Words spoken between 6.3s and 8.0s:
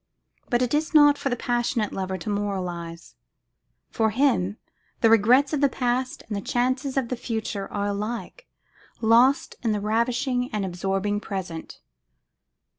the chances of the future are